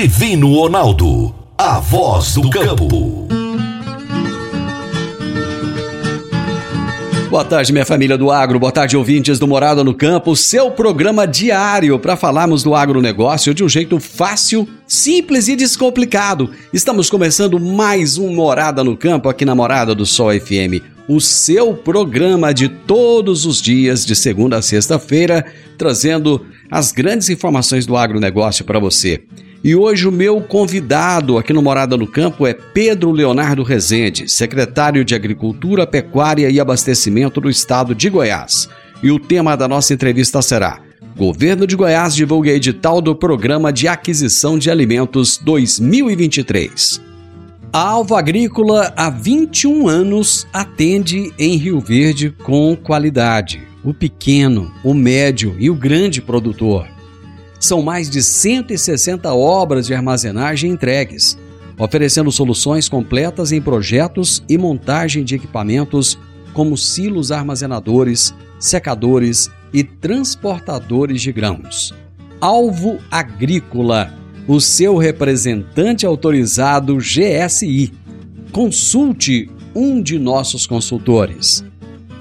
[0.00, 3.26] Divino Ronaldo, a voz do campo.
[7.28, 8.60] Boa tarde, minha família do agro.
[8.60, 10.36] Boa tarde, ouvintes do Morada no Campo.
[10.36, 16.48] Seu programa diário para falarmos do agronegócio de um jeito fácil, simples e descomplicado.
[16.72, 20.80] Estamos começando mais um Morada no Campo aqui na Morada do Sol FM.
[21.08, 25.44] O seu programa de todos os dias, de segunda a sexta-feira,
[25.76, 29.24] trazendo as grandes informações do agronegócio para você.
[29.62, 35.04] E hoje o meu convidado aqui no Morada no Campo é Pedro Leonardo Rezende, secretário
[35.04, 38.68] de Agricultura, Pecuária e Abastecimento do Estado de Goiás.
[39.02, 40.80] E o tema da nossa entrevista será:
[41.16, 47.00] Governo de Goiás divulga edital do Programa de Aquisição de Alimentos 2023.
[47.72, 53.60] A Alva Agrícola há 21 anos atende em Rio Verde com qualidade.
[53.82, 56.86] O pequeno, o médio e o grande produtor
[57.58, 61.36] são mais de 160 obras de armazenagem entregues,
[61.78, 66.18] oferecendo soluções completas em projetos e montagem de equipamentos
[66.52, 71.94] como silos armazenadores, secadores e transportadores de grãos.
[72.40, 74.14] Alvo Agrícola,
[74.46, 77.92] o seu representante autorizado GSI.
[78.50, 81.64] Consulte um de nossos consultores.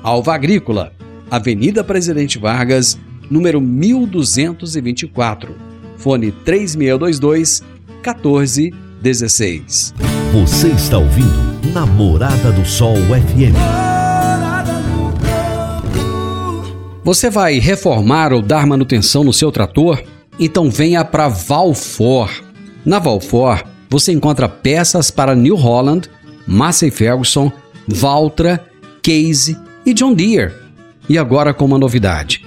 [0.04, 0.92] Alva Agrícola,
[1.32, 2.98] Avenida Presidente Vargas,
[3.30, 5.56] número 1224.
[5.98, 7.64] Fone 3622
[8.04, 9.94] 1416.
[10.34, 13.56] Você está ouvindo Namorada do Sol FM.
[17.04, 20.04] Você vai reformar ou dar manutenção no seu trator?
[20.40, 22.30] Então venha para Valfor.
[22.86, 26.10] Na Valfor, você encontra peças para New Holland,
[26.46, 27.52] Massey Ferguson,
[27.88, 28.64] Valtra,
[29.02, 30.54] Case e John Deere.
[31.10, 32.47] E agora com uma novidade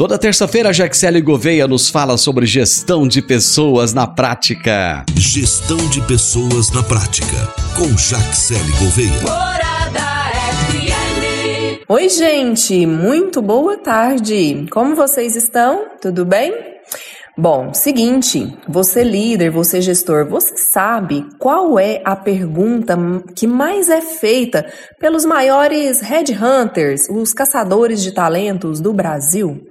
[0.00, 5.04] Toda terça-feira, Jaxele Gouveia nos fala sobre gestão de pessoas na prática.
[5.14, 7.26] Gestão de pessoas na prática,
[7.76, 9.20] com Jaxele Gouveia.
[9.20, 10.00] Morada.
[11.86, 14.66] Oi, gente, muito boa tarde.
[14.70, 15.84] Como vocês estão?
[16.00, 16.50] Tudo bem?
[17.36, 22.96] Bom, seguinte, você líder, você gestor, você sabe qual é a pergunta
[23.36, 24.64] que mais é feita
[24.98, 29.69] pelos maiores headhunters, os caçadores de talentos do Brasil?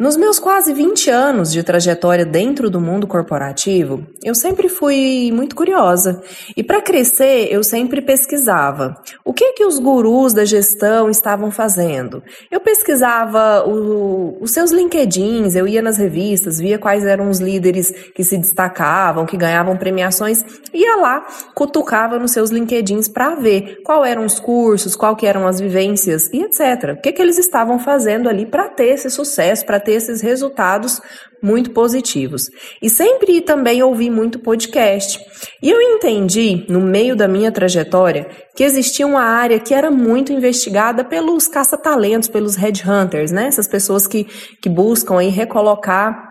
[0.00, 5.54] Nos meus quase 20 anos de trajetória dentro do mundo corporativo, eu sempre fui muito
[5.54, 6.22] curiosa
[6.56, 12.22] e para crescer eu sempre pesquisava o que que os gurus da gestão estavam fazendo.
[12.50, 17.90] Eu pesquisava o, os seus LinkedIns, eu ia nas revistas, via quais eram os líderes
[18.14, 24.02] que se destacavam, que ganhavam premiações, ia lá, cutucava nos seus LinkedIns para ver qual
[24.02, 26.94] eram os cursos, qual que eram as vivências e etc.
[26.96, 30.20] O que que eles estavam fazendo ali para ter esse sucesso, para ter ter esses
[30.20, 31.00] resultados
[31.42, 32.44] muito positivos.
[32.80, 35.18] E sempre também ouvi muito podcast.
[35.62, 40.32] E eu entendi, no meio da minha trajetória, que existia uma área que era muito
[40.32, 43.46] investigada pelos caça-talentos, pelos headhunters, né?
[43.46, 44.26] Essas pessoas que,
[44.62, 46.30] que buscam aí recolocar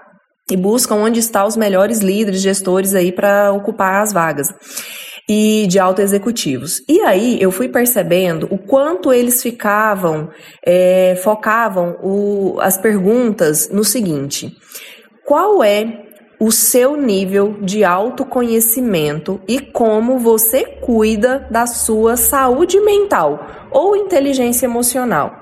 [0.50, 4.47] e buscam onde estão os melhores líderes, gestores aí para ocupar as vagas
[5.29, 6.81] e de alto executivos.
[6.90, 10.29] E aí eu fui percebendo o quanto eles ficavam,
[10.66, 14.57] é, focavam o, as perguntas no seguinte:
[15.23, 16.08] qual é
[16.40, 24.66] o seu nível de autoconhecimento e como você cuida da sua saúde mental ou inteligência
[24.66, 25.35] emocional?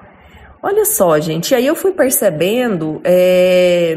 [0.61, 3.95] Olha só, gente, aí eu fui percebendo é,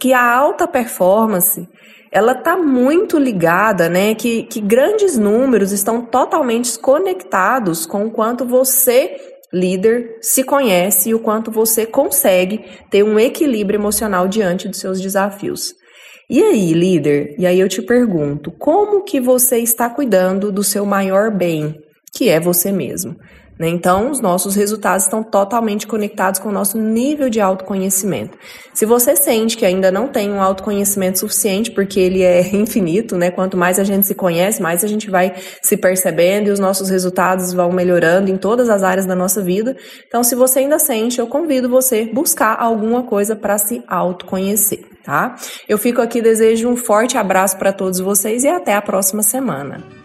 [0.00, 1.68] que a alta performance
[2.10, 4.14] ela está muito ligada, né?
[4.14, 9.16] Que, que grandes números estão totalmente conectados com o quanto você,
[9.52, 15.00] líder, se conhece e o quanto você consegue ter um equilíbrio emocional diante dos seus
[15.00, 15.74] desafios.
[16.30, 17.34] E aí, líder?
[17.38, 21.74] E aí eu te pergunto, como que você está cuidando do seu maior bem,
[22.14, 23.16] que é você mesmo?
[23.58, 23.68] Né?
[23.68, 28.38] Então, os nossos resultados estão totalmente conectados com o nosso nível de autoconhecimento.
[28.72, 33.30] Se você sente que ainda não tem um autoconhecimento suficiente, porque ele é infinito, né?
[33.30, 36.88] Quanto mais a gente se conhece, mais a gente vai se percebendo e os nossos
[36.88, 39.76] resultados vão melhorando em todas as áreas da nossa vida.
[40.06, 44.84] Então, se você ainda sente, eu convido você a buscar alguma coisa para se autoconhecer,
[45.04, 45.34] tá?
[45.68, 49.97] Eu fico aqui, desejo um forte abraço para todos vocês e até a próxima semana.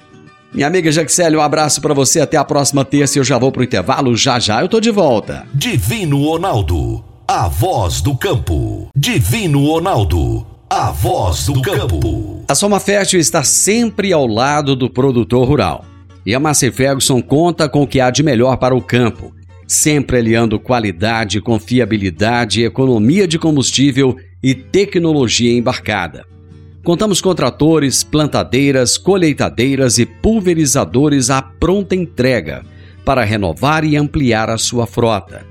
[0.54, 2.20] Minha amiga Jaxele, um abraço para você.
[2.20, 3.18] Até a próxima terça.
[3.18, 4.16] Eu já vou pro intervalo.
[4.16, 5.48] Já já eu tô de volta.
[5.54, 8.88] Divino Ronaldo, a voz do campo.
[8.96, 12.44] Divino Ronaldo, a voz do campo.
[12.48, 15.86] A Soma Fértil está sempre ao lado do produtor rural.
[16.24, 19.34] E a Massey Ferguson conta com o que há de melhor para o campo,
[19.68, 26.26] sempre aliando qualidade, confiabilidade, economia de combustível e tecnologia embarcada.
[26.84, 32.66] Contamos com tratores, plantadeiras, colheitadeiras e pulverizadores à pronta entrega
[33.06, 35.46] para renovar e ampliar a sua frota.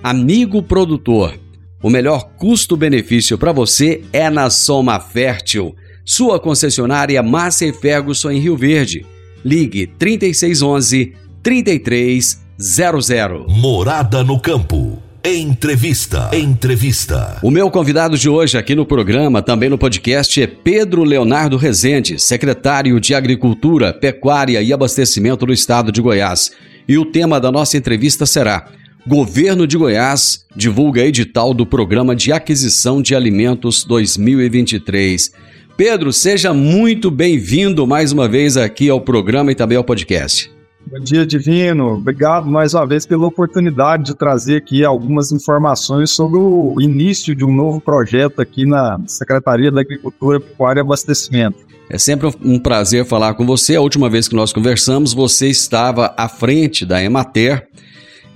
[0.00, 1.34] Amigo produtor,
[1.82, 5.74] o melhor custo-benefício para você é na Soma Fértil,
[6.04, 9.04] sua concessionária Massa Ferguson em Rio Verde.
[9.44, 13.46] Ligue 3611 3300.
[13.48, 15.02] Morada no campo.
[15.28, 16.30] Entrevista.
[16.32, 17.40] Entrevista.
[17.42, 22.16] O meu convidado de hoje aqui no programa, também no podcast, é Pedro Leonardo Rezende,
[22.22, 26.52] secretário de Agricultura, Pecuária e Abastecimento do Estado de Goiás.
[26.86, 28.68] E o tema da nossa entrevista será:
[29.04, 35.32] Governo de Goiás divulga edital do Programa de Aquisição de Alimentos 2023.
[35.76, 40.55] Pedro, seja muito bem-vindo mais uma vez aqui ao programa e também ao podcast.
[40.88, 41.94] Bom dia, Divino.
[41.94, 47.44] Obrigado mais uma vez pela oportunidade de trazer aqui algumas informações sobre o início de
[47.44, 51.58] um novo projeto aqui na Secretaria da Agricultura, Pecuária e Abastecimento.
[51.90, 53.74] É sempre um prazer falar com você.
[53.74, 57.66] A última vez que nós conversamos, você estava à frente da Emater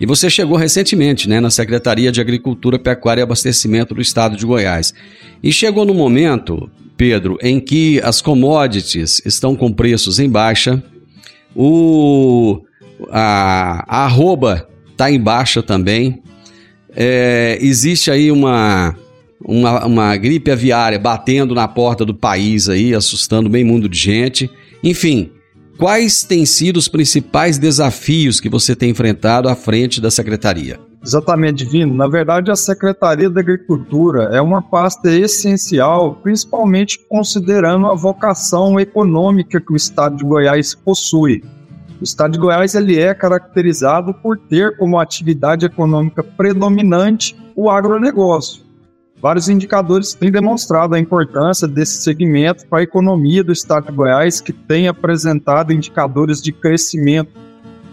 [0.01, 4.45] e você chegou recentemente né, na Secretaria de Agricultura, Pecuária e Abastecimento do Estado de
[4.45, 4.93] Goiás.
[5.41, 10.83] E chegou no momento, Pedro, em que as commodities estão com preços em baixa,
[11.55, 12.63] o,
[13.11, 16.23] a, a arroba está em baixa também.
[16.95, 18.97] É, existe aí uma,
[19.45, 24.51] uma, uma gripe aviária batendo na porta do país aí, assustando bem mundo de gente.
[24.83, 25.31] Enfim,
[25.79, 30.79] quais têm sido os principais desafios que você tem enfrentado à frente da secretaria?
[31.03, 31.95] Exatamente, Divino.
[31.95, 39.61] Na verdade, a Secretaria da Agricultura é uma pasta essencial, principalmente considerando a vocação econômica
[39.61, 41.43] que o Estado de Goiás possui.
[42.01, 48.63] O Estado de Goiás ele é caracterizado por ter como atividade econômica predominante o agronegócio.
[49.21, 54.41] Vários indicadores têm demonstrado a importância desse segmento para a economia do Estado de Goiás,
[54.41, 57.31] que tem apresentado indicadores de crescimento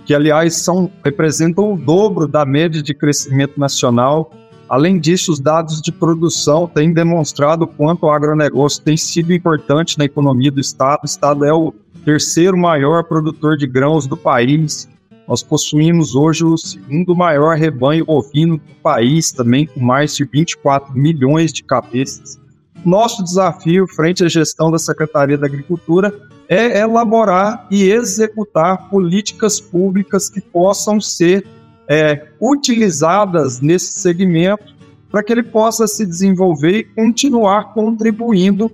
[0.08, 4.32] que aliás são, representam o dobro da média de crescimento nacional.
[4.70, 9.98] Além disso, os dados de produção têm demonstrado o quanto o agronegócio tem sido importante
[9.98, 11.02] na economia do Estado.
[11.04, 11.74] O Estado é o
[12.06, 14.88] terceiro maior produtor de grãos do país.
[15.28, 20.98] Nós possuímos hoje o segundo maior rebanho ovino do país, também com mais de 24
[20.98, 22.40] milhões de cabeças.
[22.86, 26.14] Nosso desafio frente à gestão da Secretaria da Agricultura
[26.50, 31.46] é elaborar e executar políticas públicas que possam ser
[31.88, 34.76] é, utilizadas nesse segmento
[35.12, 38.72] para que ele possa se desenvolver e continuar contribuindo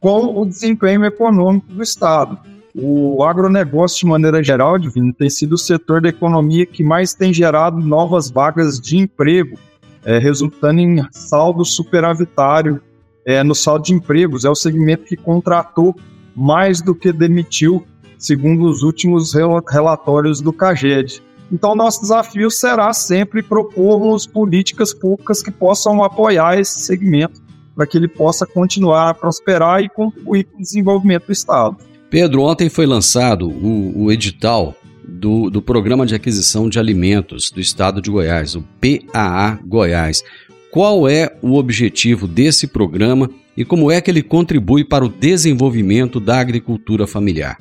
[0.00, 2.38] com o desempenho econômico do Estado.
[2.74, 7.32] O agronegócio, de maneira geral, Divino, tem sido o setor da economia que mais tem
[7.32, 9.58] gerado novas vagas de emprego,
[10.04, 12.80] é, resultando em saldo superavitário
[13.26, 14.44] é, no saldo de empregos.
[14.44, 15.94] É o segmento que contratou
[16.34, 17.84] mais do que demitiu,
[18.18, 21.22] segundo os últimos relatórios do CAGED.
[21.50, 27.42] Então, nosso desafio será sempre propormos políticas públicas que possam apoiar esse segmento
[27.74, 31.76] para que ele possa continuar a prosperar e contribuir para o desenvolvimento do Estado.
[32.08, 34.74] Pedro, ontem foi lançado o, o edital
[35.06, 40.24] do, do Programa de Aquisição de Alimentos do Estado de Goiás, o PAA Goiás.
[40.72, 46.18] Qual é o objetivo desse programa e como é que ele contribui para o desenvolvimento
[46.18, 47.58] da agricultura familiar?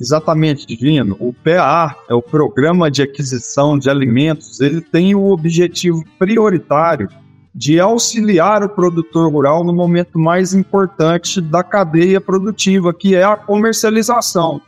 [0.00, 1.16] Exatamente, Divino.
[1.18, 4.60] O PA é o Programa de Aquisição de Alimentos.
[4.60, 7.08] Ele tem o objetivo prioritário
[7.52, 13.34] de auxiliar o produtor rural no momento mais importante da cadeia produtiva, que é a
[13.34, 14.60] comercialização.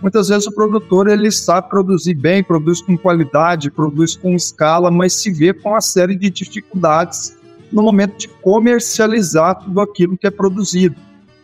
[0.00, 5.12] Muitas vezes o produtor ele sabe produzir bem, produz com qualidade, produz com escala, mas
[5.12, 7.36] se vê com uma série de dificuldades
[7.72, 10.94] no momento de comercializar tudo aquilo que é produzido.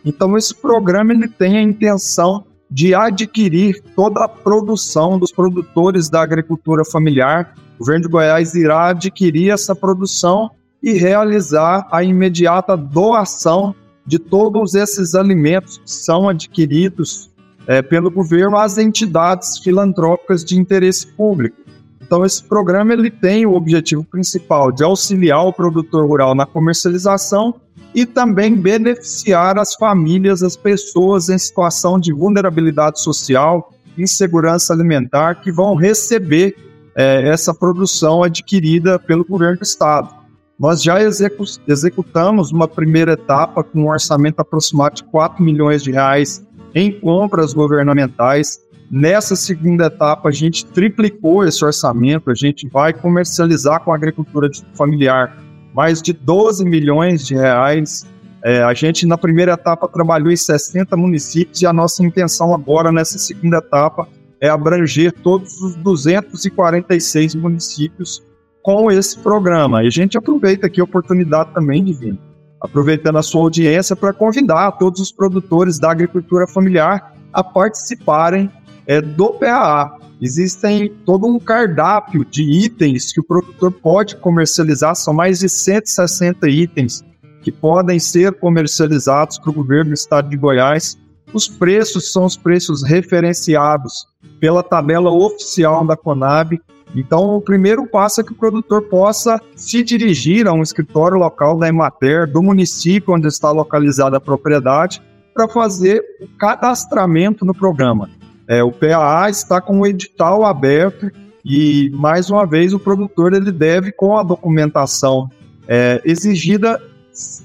[0.05, 6.21] Então esse programa ele tem a intenção de adquirir toda a produção dos produtores da
[6.21, 7.53] agricultura familiar.
[7.75, 10.49] O governo de Goiás irá adquirir essa produção
[10.81, 17.31] e realizar a imediata doação de todos esses alimentos que são adquiridos
[17.67, 21.57] é, pelo governo às entidades filantrópicas de interesse público.
[22.01, 27.55] Então esse programa ele tem o objetivo principal de auxiliar o produtor rural na comercialização
[27.95, 35.51] e também beneficiar as famílias, as pessoas em situação de vulnerabilidade social, insegurança alimentar que
[35.51, 36.55] vão receber
[36.95, 40.13] é, essa produção adquirida pelo governo do estado.
[40.57, 45.91] Nós já execu executamos uma primeira etapa com um orçamento aproximado de 4 milhões de
[45.91, 46.45] reais
[46.75, 48.59] em compras governamentais.
[48.91, 54.51] Nessa segunda etapa, a gente triplicou esse orçamento, a gente vai comercializar com a agricultura
[54.75, 55.37] familiar
[55.73, 58.05] mais de 12 milhões de reais.
[58.43, 62.91] É, a gente, na primeira etapa, trabalhou em 60 municípios e a nossa intenção agora,
[62.91, 64.07] nessa segunda etapa,
[64.39, 68.23] é abranger todos os 246 municípios
[68.61, 69.83] com esse programa.
[69.83, 72.19] E a gente aproveita aqui a oportunidade também, Divino,
[72.61, 78.49] aproveitando a sua audiência para convidar todos os produtores da agricultura familiar a participarem
[78.87, 79.97] é, do PAA.
[80.21, 86.47] Existem todo um cardápio de itens que o produtor pode comercializar, são mais de 160
[86.47, 87.03] itens
[87.41, 90.97] que podem ser comercializados para o governo do estado de Goiás.
[91.31, 94.07] Os preços são os preços referenciados
[94.39, 96.59] pela tabela oficial da Conab.
[96.95, 101.57] Então, o primeiro passo é que o produtor possa se dirigir a um escritório local
[101.57, 105.01] da Emater, do município onde está localizada a propriedade,
[105.33, 108.09] para fazer o cadastramento no programa.
[108.47, 111.11] É, o PAA está com o edital aberto
[111.43, 115.29] e, mais uma vez, o produtor ele deve, com a documentação
[115.67, 116.81] é, exigida,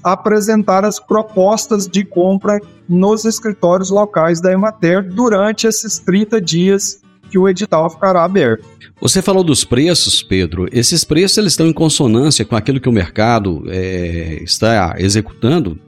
[0.03, 7.37] apresentar as propostas de compra nos escritórios locais da Emater durante esses 30 dias que
[7.37, 8.65] o edital ficará aberto.
[9.01, 10.67] Você falou dos preços, Pedro.
[10.71, 15.79] Esses preços eles estão em consonância com aquilo que o mercado é, está executando?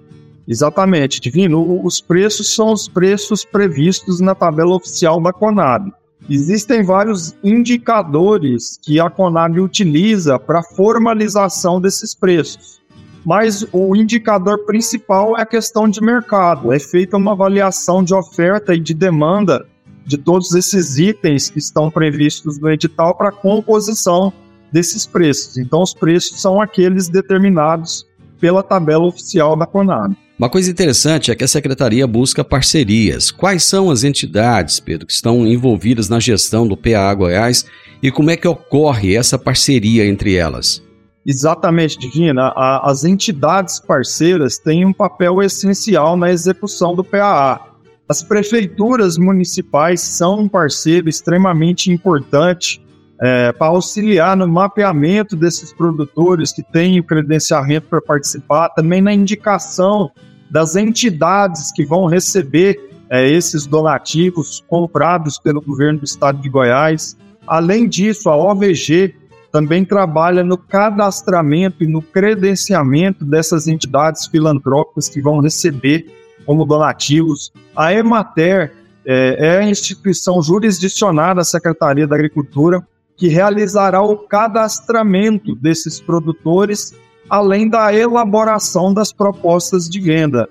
[0.48, 1.86] Exatamente, Divino.
[1.86, 5.91] Os preços são os preços previstos na tabela oficial da Conab.
[6.27, 12.82] Existem vários indicadores que a Conab utiliza para formalização desses preços
[13.25, 16.74] mas o indicador principal é a questão de mercado.
[16.74, 19.65] É feita uma avaliação de oferta e de demanda
[20.05, 24.33] de todos esses itens que estão previstos no edital para a composição
[24.72, 25.57] desses preços.
[25.57, 28.05] Então, os preços são aqueles determinados
[28.39, 30.15] pela tabela oficial da Conab.
[30.38, 33.31] Uma coisa interessante é que a secretaria busca parcerias.
[33.31, 37.65] Quais são as entidades, Pedro, que estão envolvidas na gestão do PA Goiás
[38.01, 40.83] e como é que ocorre essa parceria entre elas?
[41.25, 42.51] Exatamente, Divina.
[42.55, 47.73] A, as entidades parceiras têm um papel essencial na execução do PAA.
[48.07, 52.83] As prefeituras municipais são um parceiro extremamente importante
[53.22, 59.13] é, para auxiliar no mapeamento desses produtores que têm o credenciamento para participar, também na
[59.13, 60.12] indicação
[60.51, 62.77] das entidades que vão receber
[63.10, 67.17] é, esses donativos comprados pelo governo do estado de Goiás.
[67.48, 69.15] Além disso, a OVG
[69.51, 76.05] também trabalha no cadastramento e no credenciamento dessas entidades filantrópicas que vão receber
[76.45, 77.51] como donativos.
[77.75, 78.73] A Emater
[79.05, 82.85] é, é a instituição jurisdicionada da Secretaria da Agricultura
[83.15, 86.93] que realizará o cadastramento desses produtores,
[87.29, 90.50] além da elaboração das propostas de venda.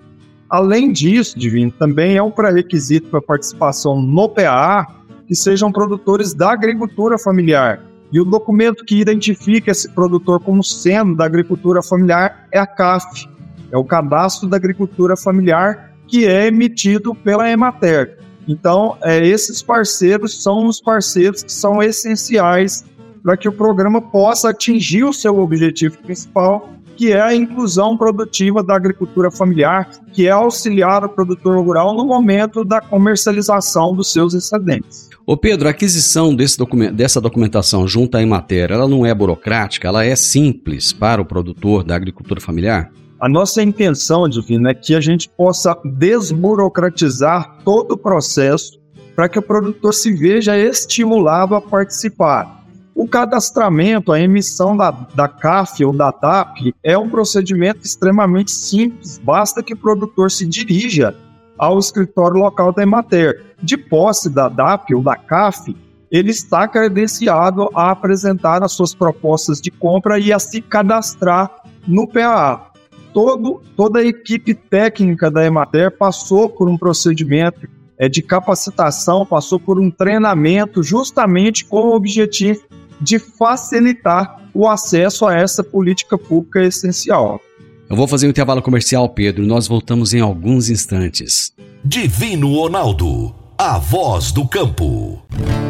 [0.49, 4.87] Além disso, Divino, também é um pré-requisito para participação no PAA
[5.27, 7.81] que sejam produtores da agricultura familiar,
[8.13, 13.27] e o documento que identifica esse produtor como sendo da agricultura familiar é a CAF,
[13.73, 18.19] é o Cadastro da Agricultura Familiar, que é emitido pela Emater.
[18.47, 22.85] Então, é, esses parceiros são os parceiros que são essenciais
[23.23, 28.63] para que o programa possa atingir o seu objetivo principal, que é a inclusão produtiva
[28.63, 34.35] da agricultura familiar, que é auxiliar o produtor rural no momento da comercialização dos seus
[34.35, 35.09] excedentes.
[35.25, 40.05] Ô Pedro, a aquisição documento, dessa documentação junto à Emater, ela não é burocrática, ela
[40.05, 42.91] é simples para o produtor da agricultura familiar?
[43.23, 48.81] A nossa intenção, Divino, é que a gente possa desburocratizar todo o processo
[49.15, 52.65] para que o produtor se veja estimulado a participar.
[52.97, 59.21] O cadastramento, a emissão da, da CAF ou da DAP é um procedimento extremamente simples,
[59.23, 61.15] basta que o produtor se dirija
[61.57, 63.55] ao escritório local da Emater.
[63.63, 65.77] De posse da DAP ou da CAF,
[66.11, 72.09] ele está credenciado a apresentar as suas propostas de compra e a se cadastrar no
[72.09, 72.72] PAA.
[73.13, 79.61] Todo, toda a equipe técnica da Emater passou por um procedimento é, de capacitação, passou
[79.61, 82.63] por um treinamento justamente com o objetivo
[83.01, 87.41] de facilitar o acesso a essa política pública essencial.
[87.89, 89.45] Eu vou fazer um intervalo comercial, Pedro.
[89.45, 91.53] Nós voltamos em alguns instantes.
[91.85, 95.23] Divino Ronaldo, a voz do campo.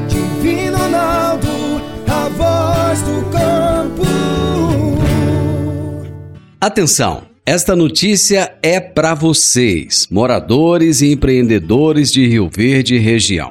[0.09, 1.49] Divino Ronaldo,
[2.07, 4.03] a voz do campo.
[6.61, 7.32] Atenção!
[7.45, 13.51] Esta notícia é para vocês, moradores e empreendedores de Rio Verde e região.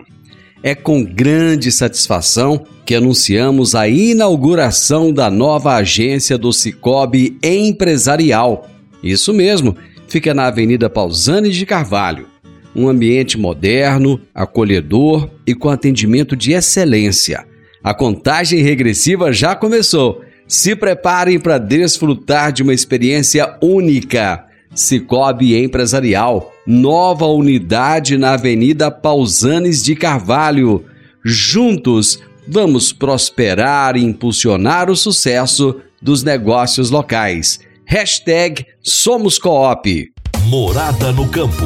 [0.64, 8.70] É com grande satisfação que anunciamos a inauguração da nova agência do Cicobi Empresarial.
[9.04, 9.76] Isso mesmo,
[10.08, 12.28] fica na Avenida Pausanes de Carvalho.
[12.74, 17.46] Um ambiente moderno, acolhedor e com atendimento de excelência.
[17.84, 20.22] A contagem regressiva já começou.
[20.52, 24.44] Se preparem para desfrutar de uma experiência única.
[24.76, 30.84] Cicobi Empresarial, nova unidade na Avenida Pausanes de Carvalho.
[31.24, 37.62] Juntos, vamos prosperar e impulsionar o sucesso dos negócios locais.
[37.86, 40.12] Hashtag Somos Coop.
[40.48, 41.64] Morada no Campo.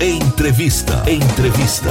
[0.00, 1.02] Entrevista.
[1.10, 1.90] Entrevista.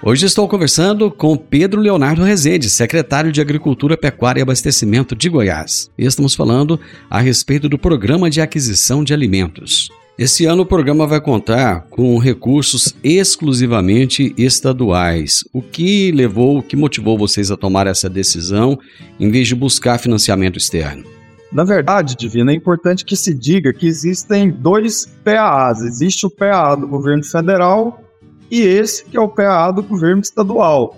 [0.00, 5.90] Hoje estou conversando com Pedro Leonardo Rezende, secretário de Agricultura, Pecuária e Abastecimento de Goiás.
[5.98, 6.78] E estamos falando
[7.10, 9.88] a respeito do Programa de Aquisição de Alimentos.
[10.16, 15.44] Esse ano o programa vai contar com recursos exclusivamente estaduais.
[15.52, 18.78] O que levou, o que motivou vocês a tomar essa decisão
[19.18, 21.04] em vez de buscar financiamento externo?
[21.52, 25.80] Na verdade, Divina, é importante que se diga que existem dois PAAs.
[25.80, 28.07] Existe o PAA do governo federal
[28.50, 30.96] e esse que é o PAA do governo estadual.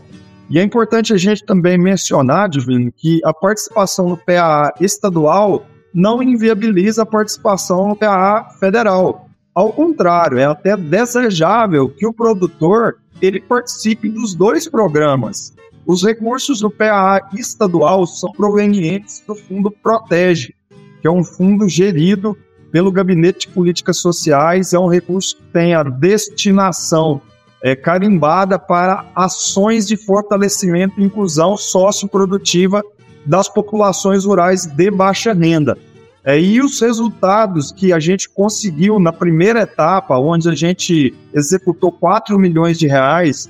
[0.49, 5.65] E é importante a gente também mencionar, Divino, que a participação no PAA estadual
[5.95, 9.29] não inviabiliza a participação no PAA federal.
[9.55, 15.53] Ao contrário, é até desejável que o produtor ele participe dos dois programas.
[15.87, 20.55] Os recursos do PAA estadual são provenientes do Fundo Protege,
[21.01, 22.37] que é um fundo gerido
[22.71, 27.21] pelo Gabinete de Políticas Sociais, é um recurso que tem a destinação
[27.63, 32.83] é, carimbada para ações de fortalecimento e inclusão socioprodutiva
[33.25, 35.77] das populações rurais de baixa renda.
[36.25, 41.91] É, e os resultados que a gente conseguiu na primeira etapa, onde a gente executou
[41.91, 43.49] 4 milhões de reais,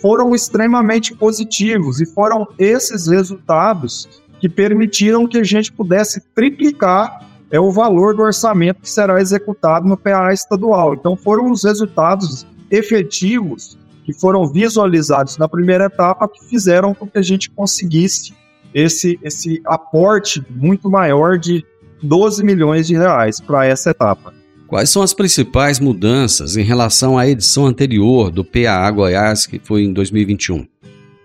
[0.00, 7.60] foram extremamente positivos e foram esses resultados que permitiram que a gente pudesse triplicar é,
[7.60, 10.94] o valor do orçamento que será executado no PA estadual.
[10.94, 17.18] Então foram os resultados efetivos que foram visualizados na primeira etapa que fizeram com que
[17.18, 18.34] a gente conseguisse
[18.74, 21.64] esse, esse aporte muito maior de
[22.02, 24.32] 12 milhões de reais para essa etapa.
[24.66, 29.82] Quais são as principais mudanças em relação à edição anterior do PAA Goiás, que foi
[29.82, 30.66] em 2021?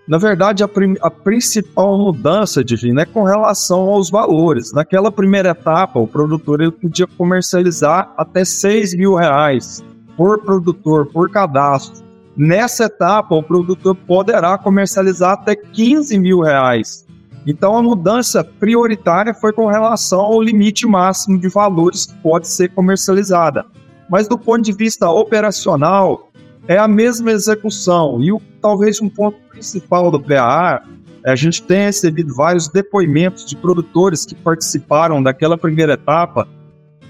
[0.06, 0.68] Na verdade, a,
[1.02, 4.72] a principal mudança, Divina, é com relação aos valores.
[4.72, 9.82] Naquela primeira etapa, o produtor ele podia comercializar até 6 mil reais
[10.18, 12.04] por produtor, por cadastro.
[12.36, 17.06] Nessa etapa, o produtor poderá comercializar até 15 mil reais.
[17.46, 22.70] Então, a mudança prioritária foi com relação ao limite máximo de valores que pode ser
[22.70, 23.64] comercializada.
[24.10, 26.32] Mas, do ponto de vista operacional,
[26.66, 28.20] é a mesma execução.
[28.20, 30.82] E o, talvez um ponto principal do PAA,
[31.24, 36.48] a gente tem recebido vários depoimentos de produtores que participaram daquela primeira etapa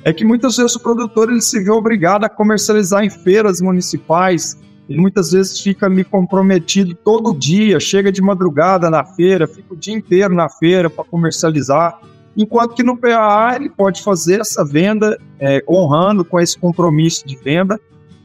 [0.08, 4.58] é que muitas vezes o produtor ele se vê obrigado a comercializar em feiras municipais
[4.88, 9.76] e muitas vezes fica me comprometido todo dia, chega de madrugada na feira, fica o
[9.76, 12.00] dia inteiro na feira para comercializar,
[12.34, 17.36] enquanto que no PAA ele pode fazer essa venda é, honrando com esse compromisso de
[17.36, 17.78] venda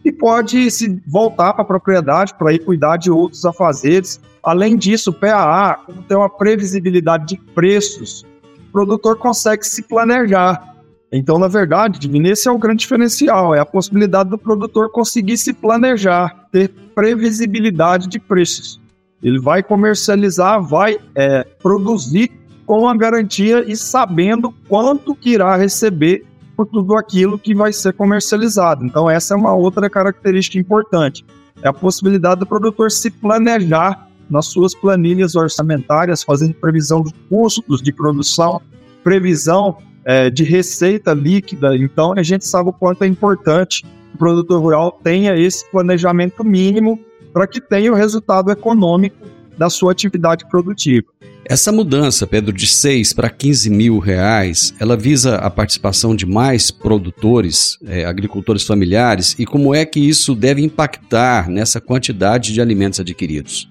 [0.06, 4.22] e pode se voltar para a propriedade para ir cuidar de outros afazeres.
[4.42, 8.24] Além disso, o PAA, como tem uma previsibilidade de preços,
[8.70, 10.73] o produtor consegue se planejar
[11.16, 15.54] então, na verdade, esse é o grande diferencial, é a possibilidade do produtor conseguir se
[15.54, 18.82] planejar, ter previsibilidade de preços.
[19.22, 22.32] Ele vai comercializar, vai é, produzir
[22.66, 26.26] com a garantia e sabendo quanto que irá receber
[26.58, 28.84] por tudo aquilo que vai ser comercializado.
[28.84, 31.24] Então, essa é uma outra característica importante.
[31.62, 37.84] É a possibilidade do produtor se planejar nas suas planilhas orçamentárias, fazendo previsão de custos
[37.84, 38.60] de produção,
[39.04, 41.76] previsão é, de receita líquida.
[41.76, 47.00] Então, a gente sabe o quanto é importante o produtor rural tenha esse planejamento mínimo
[47.34, 49.18] para que tenha o resultado econômico
[49.58, 51.08] da sua atividade produtiva.
[51.46, 56.72] Essa mudança, Pedro, de 6 para 15 mil reais, ela visa a participação de mais
[56.72, 63.00] produtores, é, agricultores familiares, e como é que isso deve impactar nessa quantidade de alimentos
[63.00, 63.70] adquiridos?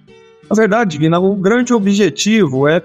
[0.51, 2.79] Na verdade, Vina, o grande objetivo é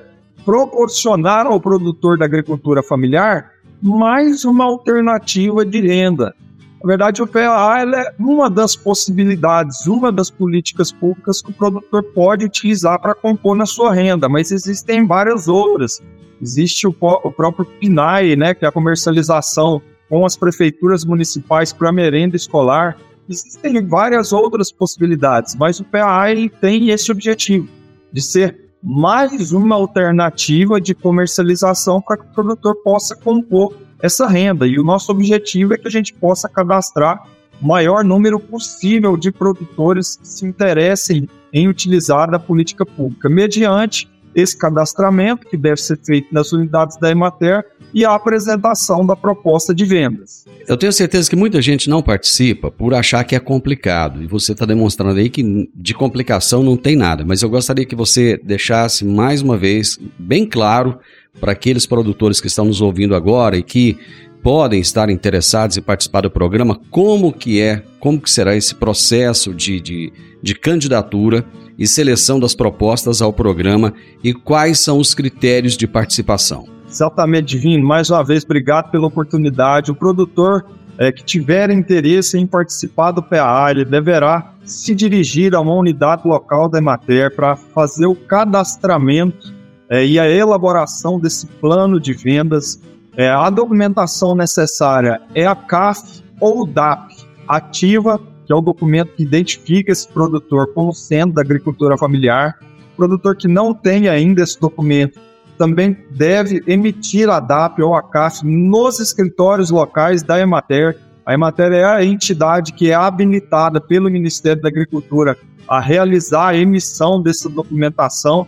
[0.48, 6.34] proporcionar ao produtor da agricultura familiar mais uma alternativa de renda.
[6.82, 12.02] Na verdade, o PAA é uma das possibilidades, uma das políticas públicas que o produtor
[12.02, 16.02] pode utilizar para compor na sua renda, mas existem várias outras.
[16.42, 21.92] Existe o, o próprio PNAE, né, que é a comercialização com as prefeituras municipais para
[21.92, 22.96] merenda escolar.
[23.28, 25.86] Existem várias outras possibilidades, mas o
[26.30, 27.68] ele tem esse objetivo
[28.14, 34.66] de ser mais uma alternativa de comercialização para que o produtor possa compor essa renda.
[34.66, 37.22] E o nosso objetivo é que a gente possa cadastrar
[37.62, 44.10] o maior número possível de produtores que se interessem em utilizar a política pública, mediante
[44.34, 49.76] esse cadastramento, que deve ser feito nas unidades da Emater, e a apresentação da proposta
[49.76, 50.46] de vendas.
[50.68, 54.52] Eu tenho certeza que muita gente não participa por achar que é complicado, e você
[54.52, 59.06] está demonstrando aí que de complicação não tem nada, mas eu gostaria que você deixasse
[59.06, 61.00] mais uma vez bem claro
[61.40, 63.98] para aqueles produtores que estão nos ouvindo agora e que
[64.44, 69.54] podem estar interessados em participar do programa, como que é, como que será esse processo
[69.54, 70.12] de, de,
[70.44, 71.46] de candidatura
[71.80, 76.77] e seleção das propostas ao programa e quais são os critérios de participação.
[76.90, 77.86] Exatamente, Divino.
[77.86, 79.92] Mais uma vez, obrigado pela oportunidade.
[79.92, 80.66] O produtor
[80.98, 86.28] é, que tiver interesse em participar do PAA, ele deverá se dirigir a uma unidade
[86.28, 89.54] local da Emater para fazer o cadastramento
[89.90, 92.82] é, e a elaboração desse plano de vendas
[93.18, 97.16] é, a documentação necessária é a CAF ou DAP
[97.48, 102.60] ativa, que é o documento que identifica esse produtor como sendo da agricultura familiar.
[102.94, 105.20] O produtor que não tem ainda esse documento
[105.58, 110.98] também deve emitir a DAP ou a CAF nos escritórios locais da Emater.
[111.26, 116.58] A Emater é a entidade que é habilitada pelo Ministério da Agricultura a realizar a
[116.58, 118.48] emissão dessa documentação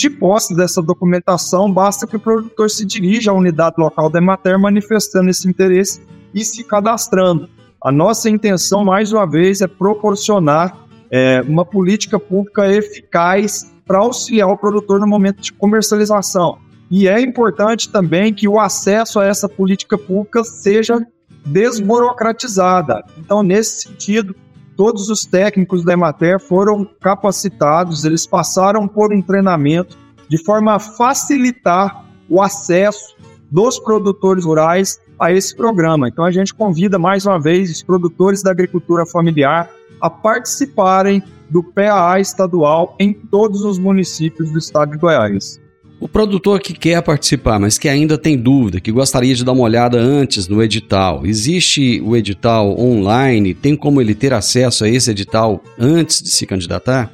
[0.00, 4.58] de posse dessa documentação, basta que o produtor se dirija à unidade local da Emater
[4.58, 6.00] manifestando esse interesse
[6.32, 7.50] e se cadastrando.
[7.84, 10.74] A nossa intenção, mais uma vez, é proporcionar
[11.10, 16.58] é, uma política pública eficaz para auxiliar o produtor no momento de comercialização.
[16.88, 21.04] E é importante também que o acesso a essa política pública seja
[21.44, 23.02] desburocratizada.
[23.18, 24.32] Então, nesse sentido,
[24.76, 29.98] todos os técnicos da Emater foram capacitados, eles passaram por um treinamento
[30.28, 33.16] de forma a facilitar o acesso
[33.50, 36.06] dos produtores rurais a esse programa.
[36.06, 39.68] Então a gente convida mais uma vez os produtores da agricultura familiar
[40.00, 45.60] a participarem do PAA estadual em todos os municípios do estado de Goiás.
[46.00, 49.64] O produtor que quer participar, mas que ainda tem dúvida, que gostaria de dar uma
[49.64, 53.52] olhada antes no edital, existe o edital online?
[53.52, 57.12] Tem como ele ter acesso a esse edital antes de se candidatar?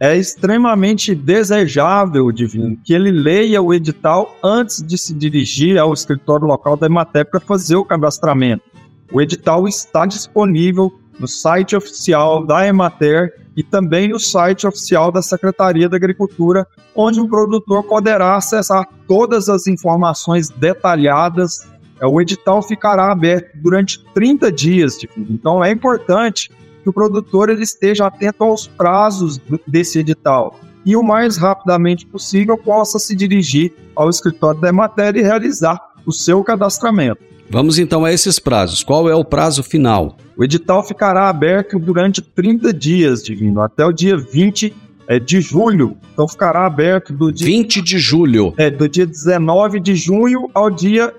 [0.00, 6.48] É extremamente desejável, Divino, que ele leia o edital antes de se dirigir ao escritório
[6.48, 8.64] local da Emater para fazer o cadastramento.
[9.12, 15.22] O edital está disponível no site oficial da Emater e também no site oficial da
[15.22, 21.66] Secretaria da Agricultura, onde o produtor poderá acessar todas as informações detalhadas.
[22.00, 24.98] É, o edital ficará aberto durante 30 dias.
[25.16, 26.50] Então é importante
[26.82, 32.58] que o produtor ele esteja atento aos prazos desse edital e o mais rapidamente possível
[32.58, 37.22] possa se dirigir ao escritório da Emater e realizar o seu cadastramento.
[37.48, 38.82] Vamos então a esses prazos.
[38.82, 40.18] Qual é o prazo final?
[40.36, 44.74] O edital ficará aberto durante 30 dias, Divino, até o dia 20
[45.06, 45.96] é, de julho.
[46.12, 48.52] Então ficará aberto do dia 20 de julho.
[48.56, 51.14] É, do dia 19 de junho ao dia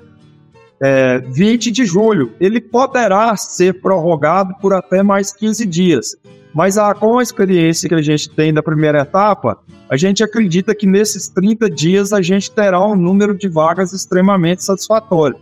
[0.81, 2.33] é, 20 de julho.
[2.39, 6.15] Ele poderá ser prorrogado por até mais 15 dias.
[6.53, 10.73] Mas a, com a experiência que a gente tem da primeira etapa, a gente acredita
[10.73, 15.37] que nesses 30 dias a gente terá um número de vagas extremamente satisfatório.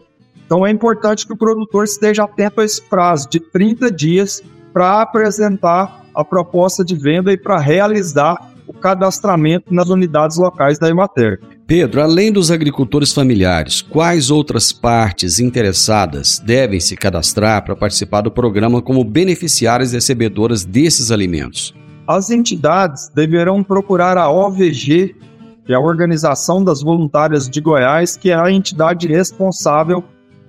[0.45, 5.01] Então é importante que o produtor esteja atento a esse prazo de 30 dias para
[5.01, 11.39] apresentar a proposta de venda e para realizar o cadastramento nas unidades locais da Emater.
[11.65, 18.32] Pedro, além dos agricultores familiares, quais outras partes interessadas devem se cadastrar para participar do
[18.32, 21.73] programa como beneficiárias recebedoras desses alimentos?
[22.08, 25.15] As entidades deverão procurar a OVG,
[25.65, 30.03] que é a Organização das Voluntárias de Goiás, que é a entidade responsável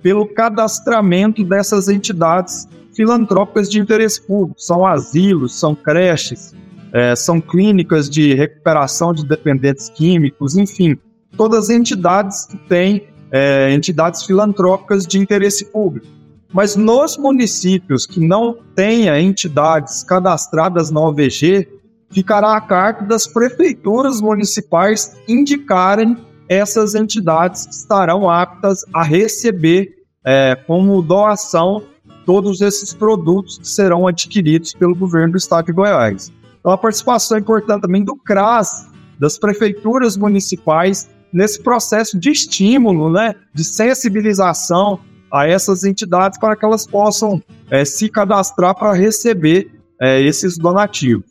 [0.05, 4.61] pelo cadastramento dessas entidades filantrópicas de interesse público.
[4.61, 6.53] São asilos, são creches,
[6.93, 10.95] é, são clínicas de recuperação de dependentes químicos, enfim,
[11.35, 16.05] todas as entidades que têm é, entidades filantrópicas de interesse público.
[16.53, 21.67] Mas nos municípios que não tenha entidades cadastradas na OVG,
[22.11, 26.15] ficará a cargo das prefeituras municipais indicarem
[26.47, 29.94] essas entidades que estarão aptas a receber
[30.25, 31.83] é, como doação
[32.25, 36.33] todos esses produtos que serão adquiridos pelo governo do estado de Goiás.
[36.59, 38.87] Então, a participação é importante também do CRAS,
[39.19, 44.99] das prefeituras municipais, nesse processo de estímulo, né, de sensibilização
[45.31, 49.69] a essas entidades para que elas possam é, se cadastrar para receber
[50.01, 51.25] é, esses donativos.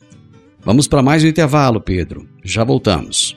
[0.61, 2.29] Vamos para mais um intervalo, Pedro.
[2.43, 3.37] Já voltamos.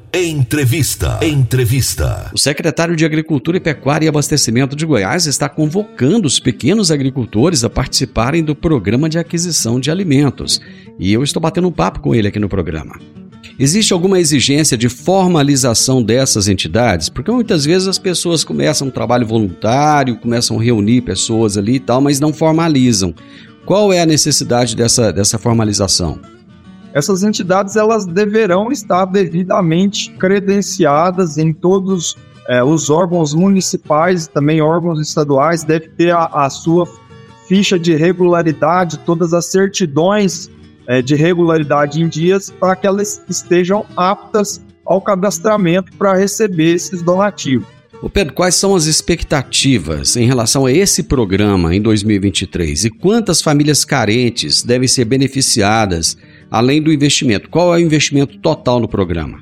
[0.13, 1.19] Entrevista.
[1.21, 2.29] Entrevista.
[2.33, 7.63] O secretário de Agricultura e Pecuária e Abastecimento de Goiás está convocando os pequenos agricultores
[7.63, 10.59] a participarem do programa de aquisição de alimentos.
[10.99, 12.99] E eu estou batendo um papo com ele aqui no programa.
[13.57, 17.07] Existe alguma exigência de formalização dessas entidades?
[17.07, 21.79] Porque muitas vezes as pessoas começam um trabalho voluntário, começam a reunir pessoas ali e
[21.79, 23.15] tal, mas não formalizam.
[23.65, 26.19] Qual é a necessidade dessa, dessa formalização?
[26.93, 34.99] Essas entidades elas deverão estar devidamente credenciadas em todos é, os órgãos municipais, também órgãos
[34.99, 36.87] estaduais, deve ter a, a sua
[37.47, 40.49] ficha de regularidade, todas as certidões
[40.87, 47.01] é, de regularidade em dias para que elas estejam aptas ao cadastramento para receber esses
[47.01, 47.67] donativos.
[48.01, 53.43] O Pedro, quais são as expectativas em relação a esse programa em 2023 e quantas
[53.43, 56.17] famílias carentes devem ser beneficiadas
[56.51, 57.49] além do investimento.
[57.49, 59.39] Qual é o investimento total no programa?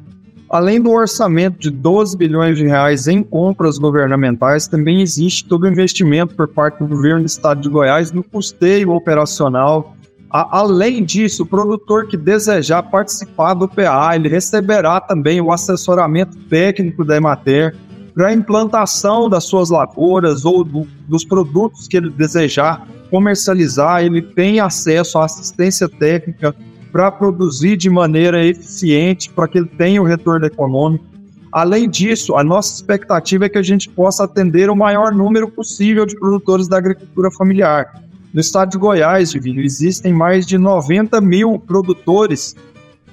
[0.48, 5.68] Além do orçamento de 12 bilhões de reais em compras governamentais, também existe todo o
[5.68, 9.96] investimento por parte do governo do estado de Goiás no custeio operacional.
[10.32, 17.04] além disso, o produtor que desejar participar do PA, ele receberá também o assessoramento técnico
[17.04, 17.76] da Emater
[18.14, 24.22] para a implantação das suas lavouras ou do, dos produtos que ele desejar comercializar, ele
[24.22, 26.56] tem acesso à assistência técnica
[26.92, 31.06] para produzir de maneira eficiente, para que ele tenha o retorno econômico.
[31.52, 36.06] Além disso, a nossa expectativa é que a gente possa atender o maior número possível
[36.06, 38.04] de produtores da agricultura familiar.
[38.32, 42.56] No estado de Goiás, Divino, existem mais de 90 mil produtores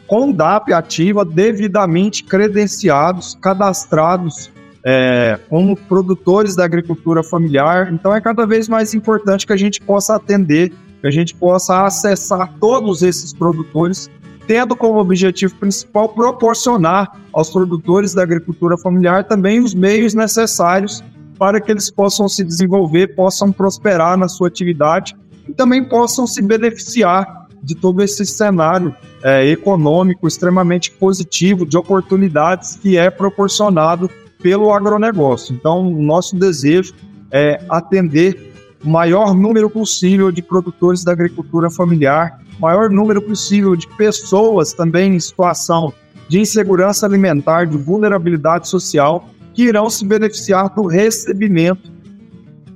[0.07, 4.51] com DAP ativa devidamente credenciados, cadastrados
[4.85, 7.93] é, como produtores da agricultura familiar.
[7.93, 10.73] Então é cada vez mais importante que a gente possa atender
[11.07, 14.11] que a gente possa acessar todos esses produtores,
[14.45, 21.05] tendo como objetivo principal proporcionar aos produtores da agricultura familiar também os meios necessários
[21.38, 25.16] para que eles possam se desenvolver, possam prosperar na sua atividade
[25.49, 28.92] e também possam se beneficiar de todo esse cenário
[29.23, 34.11] é, econômico extremamente positivo de oportunidades que é proporcionado
[34.42, 35.55] pelo agronegócio.
[35.55, 36.95] Então, nosso desejo
[37.31, 43.87] é atender o maior número possível de produtores da agricultura familiar, maior número possível de
[43.97, 45.93] pessoas também em situação
[46.29, 51.91] de insegurança alimentar, de vulnerabilidade social, que irão se beneficiar do recebimento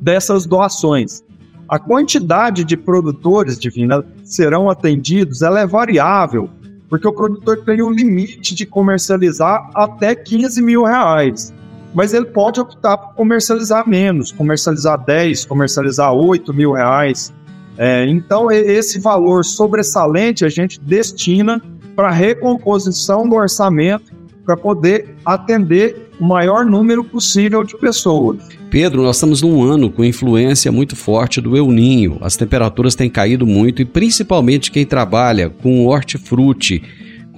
[0.01, 1.23] dessas doações.
[1.69, 6.49] A quantidade de produtores divina serão atendidos ela é variável,
[6.89, 11.53] porque o produtor tem um limite de comercializar até 15 mil reais
[11.95, 17.33] mas ele pode optar por comercializar menos, comercializar 10, comercializar 8 mil reais.
[17.77, 21.61] É, então, esse valor sobressalente a gente destina
[21.97, 24.13] para recomposição do orçamento
[24.45, 28.37] para poder atender o maior número possível de pessoas.
[28.71, 32.19] Pedro, nós estamos num ano com influência muito forte do El Ninho.
[32.21, 36.83] As temperaturas têm caído muito e principalmente quem trabalha com hortifruti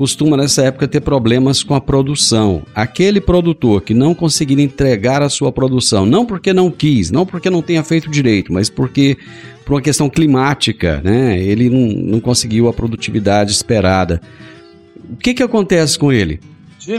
[0.03, 2.63] costuma nessa época ter problemas com a produção.
[2.75, 7.49] Aquele produtor que não conseguir entregar a sua produção, não porque não quis, não porque
[7.49, 9.17] não tenha feito direito, mas porque
[9.65, 14.21] por uma questão climática, né, ele não, não conseguiu a produtividade esperada.
[15.09, 16.41] O que, que acontece com ele?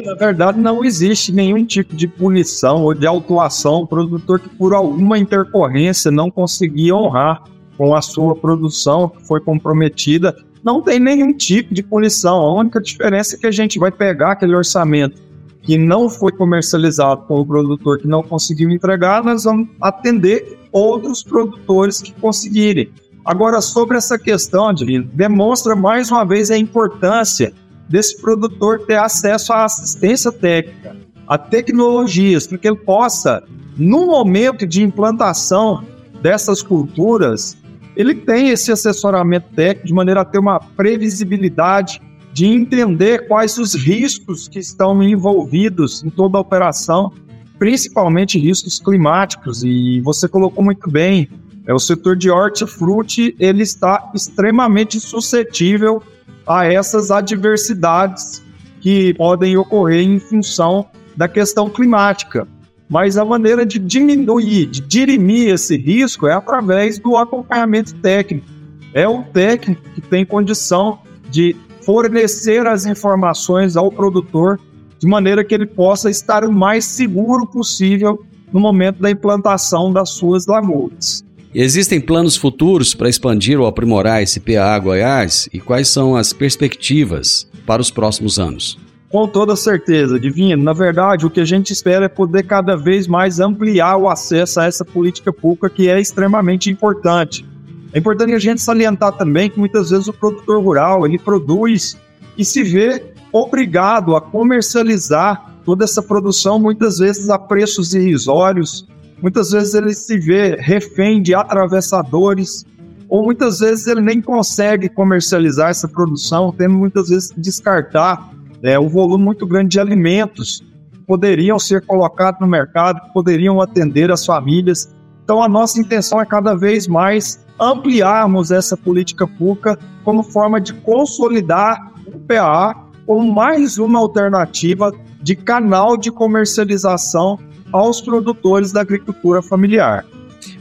[0.06, 4.74] Na verdade, não existe nenhum tipo de punição ou de autuação ao produtor que, por
[4.74, 7.44] alguma intercorrência, não conseguia honrar
[7.78, 12.38] com a sua produção que foi comprometida não tem nenhum tipo de punição.
[12.38, 15.22] A única diferença é que a gente vai pegar aquele orçamento
[15.62, 21.24] que não foi comercializado com o produtor que não conseguiu entregar, nós vamos atender outros
[21.24, 22.92] produtores que conseguirem.
[23.24, 27.54] Agora, sobre essa questão, Divino, demonstra mais uma vez a importância
[27.88, 30.98] desse produtor ter acesso à assistência técnica,
[31.28, 33.42] a tecnologias, para que ele possa,
[33.78, 35.86] no momento de implantação
[36.22, 37.56] dessas culturas,
[37.96, 42.02] ele tem esse assessoramento técnico de maneira a ter uma previsibilidade
[42.32, 47.12] de entender quais os riscos que estão envolvidos em toda a operação,
[47.60, 49.64] principalmente riscos climáticos.
[49.64, 51.30] E você colocou muito bem,
[51.68, 56.02] é o setor de hortifruti, ele está extremamente suscetível
[56.46, 58.42] a essas adversidades
[58.82, 62.48] que podem ocorrer em função da questão climática.
[62.94, 68.46] Mas a maneira de diminuir, de dirimir esse risco é através do acompanhamento técnico.
[68.94, 74.60] É o técnico que tem condição de fornecer as informações ao produtor
[75.00, 80.12] de maneira que ele possa estar o mais seguro possível no momento da implantação das
[80.12, 81.26] suas lavouras.
[81.52, 87.50] Existem planos futuros para expandir ou aprimorar esse PA Goiás e quais são as perspectivas
[87.66, 88.78] para os próximos anos?
[89.14, 90.64] Com toda certeza, Divino.
[90.64, 94.60] Na verdade, o que a gente espera é poder cada vez mais ampliar o acesso
[94.60, 97.46] a essa política pública que é extremamente importante.
[97.94, 101.96] É importante a gente salientar também que muitas vezes o produtor rural ele produz
[102.36, 108.88] e se vê obrigado a comercializar toda essa produção muitas vezes a preços irrisórios,
[109.22, 112.66] muitas vezes ele se vê refém de atravessadores,
[113.08, 118.80] ou muitas vezes ele nem consegue comercializar essa produção, tendo muitas vezes que descartar é,
[118.80, 124.10] um volume muito grande de alimentos que poderiam ser colocados no mercado, que poderiam atender
[124.10, 124.96] as famílias.
[125.24, 130.74] Então, a nossa intenção é cada vez mais ampliarmos essa política pública como forma de
[130.74, 137.38] consolidar o PA como mais uma alternativa de canal de comercialização
[137.72, 140.06] aos produtores da agricultura familiar.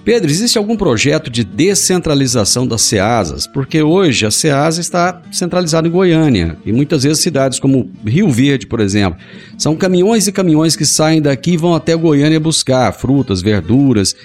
[0.04, 3.46] Pedro, existe algum projeto de descentralização das SEASAs?
[3.46, 8.66] Porque hoje a SEASA está centralizada em Goiânia e muitas vezes cidades como Rio Verde,
[8.66, 9.20] por exemplo,
[9.56, 14.16] são caminhões e caminhões que saem daqui e vão até Goiânia buscar frutas, verduras,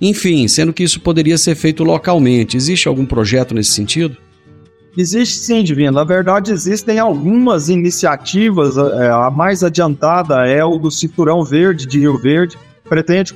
[0.00, 2.56] enfim, sendo que isso poderia ser feito localmente.
[2.56, 4.16] Existe algum projeto nesse sentido?
[4.96, 5.90] Existe sim, Divino.
[5.90, 8.76] Na verdade, existem algumas iniciativas.
[8.76, 12.56] É, a mais adiantada é o do Cinturão Verde de Rio Verde,
[12.88, 13.34] pretende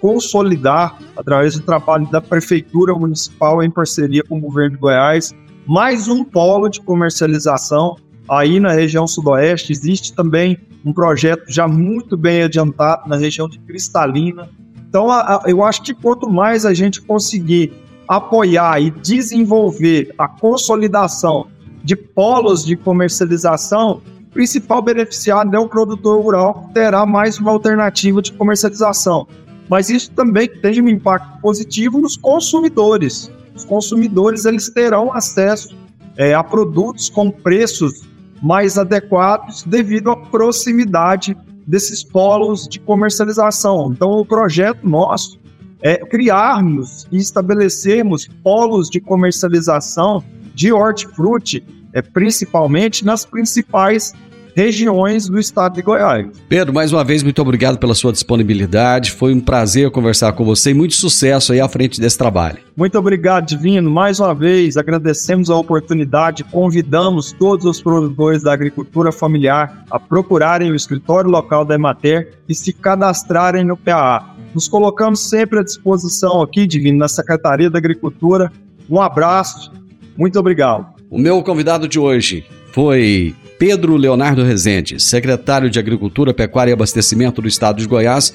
[0.00, 5.34] consolidar, através do trabalho da Prefeitura Municipal em parceria com o governo de Goiás,
[5.66, 7.96] mais um polo de comercialização
[8.28, 9.72] aí na região sudoeste.
[9.72, 14.48] Existe também um projeto já muito bem adiantado na região de Cristalina.
[14.88, 17.72] Então, a, a, eu acho que quanto mais a gente conseguir
[18.06, 21.46] apoiar e desenvolver a consolidação
[21.82, 24.02] de polos de comercialização,
[24.34, 29.26] principal beneficiado é o produtor rural, que terá mais uma alternativa de comercialização.
[29.70, 33.30] Mas isso também tem um impacto positivo nos consumidores.
[33.54, 35.74] Os consumidores eles terão acesso
[36.16, 38.02] é, a produtos com preços
[38.42, 43.92] mais adequados devido à proximidade desses polos de comercialização.
[43.92, 45.38] Então, o projeto nosso
[45.80, 50.22] é criarmos e estabelecermos polos de comercialização
[50.54, 54.12] de hortifruti é, principalmente nas principais
[54.54, 56.26] regiões do estado de Goiás.
[56.48, 59.12] Pedro, mais uma vez, muito obrigado pela sua disponibilidade.
[59.12, 62.58] Foi um prazer conversar com você e muito sucesso aí à frente desse trabalho.
[62.76, 63.90] Muito obrigado, Divino.
[63.90, 70.70] Mais uma vez, agradecemos a oportunidade, convidamos todos os produtores da agricultura familiar a procurarem
[70.70, 74.34] o escritório local da Emater e se cadastrarem no PAA.
[74.54, 78.52] Nos colocamos sempre à disposição aqui, Divino, na Secretaria da Agricultura.
[78.88, 79.72] Um abraço,
[80.16, 80.86] muito obrigado.
[81.10, 87.40] O meu convidado de hoje foi Pedro Leonardo Rezende, secretário de Agricultura, Pecuária e Abastecimento
[87.40, 88.32] do Estado de Goiás.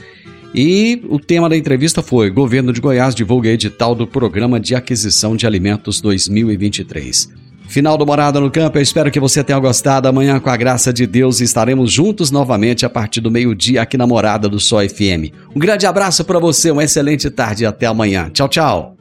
[0.53, 5.35] E o tema da entrevista foi: Governo de Goiás divulga edital do Programa de Aquisição
[5.35, 7.29] de Alimentos 2023.
[7.69, 10.07] Final do Morada no Campo, eu espero que você tenha gostado.
[10.07, 14.07] Amanhã, com a graça de Deus, estaremos juntos novamente a partir do meio-dia aqui na
[14.07, 15.31] Morada do Sol FM.
[15.55, 18.31] Um grande abraço para você, uma excelente tarde e até amanhã.
[18.33, 18.97] Tchau, tchau.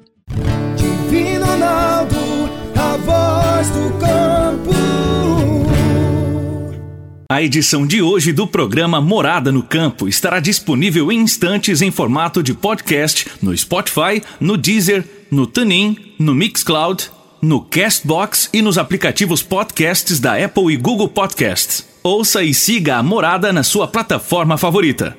[7.30, 12.42] A edição de hoje do programa Morada no Campo estará disponível em instantes em formato
[12.42, 17.10] de podcast no Spotify, no Deezer, no TuneIn, no Mixcloud,
[17.42, 21.86] no Castbox e nos aplicativos podcasts da Apple e Google Podcasts.
[22.02, 25.14] Ouça e siga a Morada na sua plataforma favorita.